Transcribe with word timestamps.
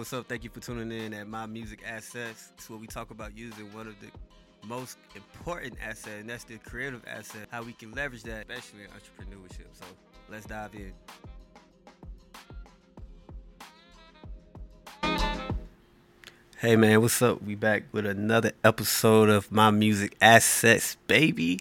What's 0.00 0.14
up? 0.14 0.26
Thank 0.26 0.44
you 0.44 0.48
for 0.48 0.60
tuning 0.60 0.90
in 0.98 1.12
at 1.12 1.28
My 1.28 1.44
Music 1.44 1.82
Assets. 1.86 2.52
It's 2.56 2.70
where 2.70 2.78
we 2.78 2.86
talk 2.86 3.10
about 3.10 3.36
using 3.36 3.70
one 3.74 3.86
of 3.86 4.00
the 4.00 4.06
most 4.66 4.96
important 5.14 5.76
assets, 5.78 6.20
and 6.20 6.30
that's 6.30 6.44
the 6.44 6.56
creative 6.56 7.02
asset, 7.06 7.48
how 7.50 7.62
we 7.62 7.74
can 7.74 7.92
leverage 7.92 8.22
that, 8.22 8.46
especially 8.48 8.84
in 8.84 8.88
entrepreneurship. 8.88 9.66
So 9.74 9.84
let's 10.30 10.46
dive 10.46 10.70
in. 10.74 10.94
Hey 16.56 16.76
man, 16.76 17.02
what's 17.02 17.20
up? 17.20 17.42
We 17.42 17.54
back 17.54 17.82
with 17.92 18.06
another 18.06 18.52
episode 18.64 19.28
of 19.28 19.52
My 19.52 19.70
Music 19.70 20.16
Assets, 20.22 20.96
baby. 21.08 21.60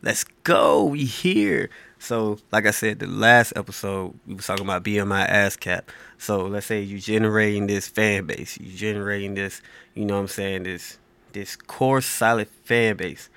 Let's 0.00 0.22
go. 0.44 0.84
We 0.84 1.06
here. 1.06 1.70
So, 1.98 2.38
like 2.52 2.66
I 2.66 2.70
said, 2.70 3.00
the 3.00 3.06
last 3.06 3.52
episode 3.56 4.18
we 4.26 4.34
was 4.34 4.46
talking 4.46 4.64
about 4.64 4.84
BMI 4.84 5.28
ASCAP. 5.28 5.82
So, 6.18 6.46
let's 6.46 6.66
say 6.66 6.80
you're 6.80 7.00
generating 7.00 7.66
this 7.66 7.88
fan 7.88 8.26
base. 8.26 8.58
You're 8.60 8.76
generating 8.76 9.34
this, 9.34 9.60
you 9.94 10.04
know 10.04 10.14
what 10.14 10.20
I'm 10.20 10.28
saying, 10.28 10.62
this 10.64 10.98
this 11.32 11.56
core 11.56 12.00
solid 12.00 12.48
fan 12.64 12.96
base. 12.96 13.28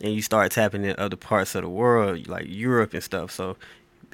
And 0.00 0.14
you 0.14 0.22
start 0.22 0.52
tapping 0.52 0.84
in 0.84 0.94
other 0.98 1.16
parts 1.16 1.54
of 1.54 1.62
the 1.62 1.68
world, 1.68 2.28
like 2.28 2.44
Europe 2.46 2.94
and 2.94 3.02
stuff. 3.02 3.30
So, 3.30 3.56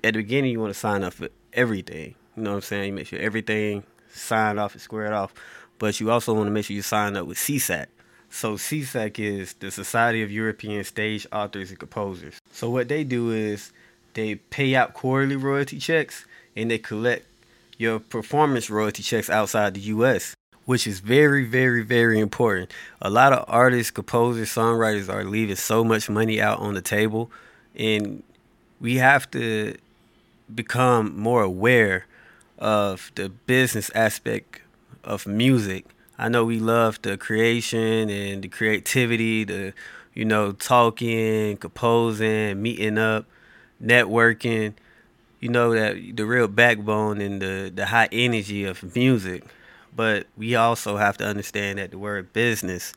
at 0.03 0.15
the 0.15 0.21
beginning 0.21 0.53
you 0.53 0.61
want 0.61 0.73
to 0.73 0.79
sign 0.79 1.03
up 1.03 1.15
for 1.15 1.29
everything. 1.53 2.15
You 2.37 2.43
know 2.43 2.51
what 2.51 2.57
I'm 2.57 2.63
saying? 2.63 2.87
You 2.89 2.93
make 2.93 3.07
sure 3.07 3.19
everything 3.19 3.85
signed 4.13 4.61
off 4.61 4.73
and 4.73 4.81
squared 4.81 5.13
off 5.13 5.35
but 5.79 6.01
you 6.01 6.11
also 6.11 6.33
want 6.35 6.47
to 6.47 6.51
make 6.51 6.67
sure 6.67 6.75
you 6.75 6.83
sign 6.83 7.17
up 7.17 7.27
with 7.27 7.39
SESAC. 7.39 7.87
So 8.31 8.55
SESAC 8.55 9.19
is 9.19 9.55
the 9.55 9.71
Society 9.71 10.23
of 10.23 10.31
European 10.31 10.85
Stage 10.85 11.27
Authors 11.33 11.71
and 11.71 11.79
Composers. 11.79 12.41
So 12.53 12.71
what 12.71 12.89
they 12.89 13.05
do 13.05 13.31
is 13.31 13.73
they 14.15 14.37
pay 14.37 14.75
out 14.75 14.95
quarterly 14.95 15.37
royalty 15.37 15.79
checks 15.79 16.25
and 16.57 16.71
they 16.71 16.79
collect 16.79 17.27
your 17.77 17.99
performance 17.99 18.71
royalty 18.71 19.03
checks 19.03 19.29
outside 19.29 19.75
the 19.75 19.81
US, 19.81 20.35
which 20.65 20.87
is 20.87 21.01
very, 21.01 21.45
very, 21.45 21.83
very 21.83 22.19
important. 22.21 22.73
A 23.03 23.11
lot 23.11 23.33
of 23.33 23.45
artists, 23.49 23.91
composers, 23.91 24.49
songwriters 24.49 25.13
are 25.13 25.25
leaving 25.25 25.57
so 25.57 25.85
much 25.85 26.09
money 26.09 26.41
out 26.41 26.61
on 26.61 26.75
the 26.75 26.83
table 26.83 27.31
and 27.75 28.23
we 28.81 28.97
have 28.97 29.31
to 29.33 29.77
become 30.55 31.19
more 31.19 31.43
aware 31.43 32.07
of 32.59 33.11
the 33.15 33.29
business 33.29 33.91
aspect 33.95 34.61
of 35.03 35.27
music. 35.27 35.87
I 36.19 36.29
know 36.29 36.45
we 36.45 36.61
love 36.61 37.01
the 37.03 37.17
creation 37.17 38.09
and 38.09 38.43
the 38.43 38.49
creativity, 38.49 39.45
the 39.45 39.73
you 40.13 40.25
know 40.25 40.53
talking, 40.53 41.57
composing, 41.57 42.63
meeting 42.63 42.99
up, 42.99 43.27
networking. 43.85 44.75
You 45.41 45.51
know 45.51 45.75
that 45.75 46.17
the 46.17 46.25
real 46.25 46.49
backbone 46.49 47.21
and 47.21 47.41
the 47.43 47.73
the 47.75 47.87
high 47.87 48.09
energy 48.13 48.65
of 48.65 48.95
music. 48.95 49.45
But 49.95 50.27
we 50.37 50.57
also 50.57 50.97
have 50.97 51.17
to 51.19 51.25
understand 51.25 51.79
that 51.79 51.93
the 51.93 51.99
word 51.99 52.33
business 52.33 52.93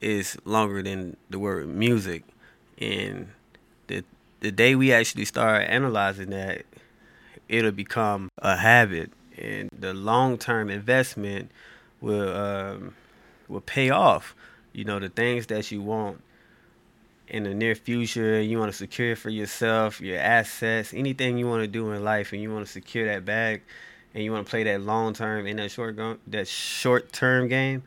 is 0.00 0.38
longer 0.44 0.82
than 0.82 1.16
the 1.28 1.38
word 1.38 1.68
music, 1.68 2.24
and 2.80 3.28
the 3.88 4.04
the 4.40 4.52
day 4.52 4.74
we 4.74 4.92
actually 4.92 5.24
start 5.26 5.66
analyzing 5.68 6.30
that, 6.30 6.64
it'll 7.48 7.72
become 7.72 8.30
a 8.38 8.56
habit 8.56 9.10
and 9.38 9.70
the 9.76 9.94
long 9.94 10.36
term 10.36 10.68
investment 10.68 11.50
will 12.00 12.36
um, 12.36 12.94
will 13.48 13.60
pay 13.60 13.90
off. 13.90 14.34
You 14.72 14.84
know 14.84 14.98
the 14.98 15.08
things 15.08 15.46
that 15.46 15.70
you 15.70 15.80
want 15.80 16.22
in 17.30 17.44
the 17.44 17.54
near 17.54 17.74
future. 17.74 18.40
You 18.40 18.58
want 18.58 18.72
to 18.72 18.76
secure 18.76 19.16
for 19.16 19.30
yourself, 19.30 20.00
your 20.00 20.18
assets, 20.18 20.94
anything 20.94 21.38
you 21.38 21.48
want 21.48 21.62
to 21.62 21.68
do 21.68 21.90
in 21.92 22.04
life, 22.04 22.32
and 22.32 22.42
you 22.42 22.52
want 22.52 22.66
to 22.66 22.72
secure 22.72 23.06
that 23.06 23.24
bag, 23.24 23.62
and 24.14 24.24
you 24.24 24.32
want 24.32 24.46
to 24.46 24.50
play 24.50 24.64
that 24.64 24.80
long 24.80 25.14
term 25.14 25.46
in 25.46 25.56
that 25.56 25.70
short 25.70 25.96
go- 25.96 26.18
that 26.26 26.48
short 26.48 27.12
term 27.12 27.48
game. 27.48 27.82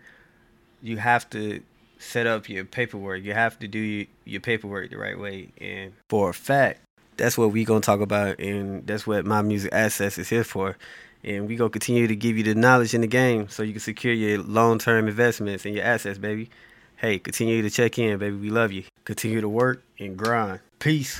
You 0.81 0.97
have 0.97 1.29
to 1.31 1.61
set 1.99 2.25
up 2.27 2.49
your 2.49 2.65
paperwork. 2.65 3.23
You 3.23 3.33
have 3.33 3.59
to 3.59 3.67
do 3.67 3.79
your, 3.79 4.07
your 4.25 4.41
paperwork 4.41 4.89
the 4.89 4.97
right 4.97 5.19
way, 5.19 5.49
and 5.59 5.93
for 6.09 6.29
a 6.29 6.33
fact, 6.33 6.81
that's 7.17 7.37
what 7.37 7.51
we 7.51 7.65
gonna 7.65 7.81
talk 7.81 8.01
about, 8.01 8.39
and 8.39 8.85
that's 8.87 9.05
what 9.05 9.25
my 9.25 9.41
music 9.41 9.71
assets 9.73 10.17
is 10.17 10.29
here 10.29 10.43
for 10.43 10.75
and 11.23 11.47
we 11.47 11.55
gonna 11.55 11.69
continue 11.69 12.07
to 12.07 12.15
give 12.15 12.37
you 12.37 12.43
the 12.43 12.55
knowledge 12.55 12.93
in 12.93 13.01
the 13.01 13.07
game 13.07 13.47
so 13.49 13.63
you 13.63 13.73
can 13.73 13.79
secure 13.79 14.13
your 14.13 14.39
long 14.41 14.79
term 14.79 15.07
investments 15.07 15.65
and 15.65 15.75
your 15.75 15.83
assets, 15.83 16.17
baby. 16.17 16.49
Hey, 17.01 17.17
continue 17.17 17.63
to 17.63 17.71
check 17.71 17.97
in, 17.97 18.19
baby. 18.19 18.35
We 18.35 18.51
love 18.51 18.71
you. 18.71 18.83
Continue 19.05 19.41
to 19.41 19.49
work 19.49 19.81
and 19.99 20.15
grind. 20.15 20.59
Peace. 20.77 21.19